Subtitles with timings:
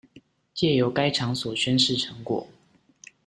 [0.55, 2.47] 藉由該場所宣示成果